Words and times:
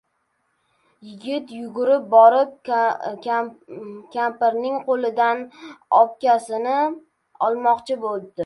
—Yigit 1.09 1.51
yugurib 1.57 2.07
borib 2.13 2.55
kampirning 4.15 4.81
qo‘lidan 4.89 5.45
obkashni 6.03 6.79
olmoqchi 7.51 8.03
bo‘libdi. 8.07 8.37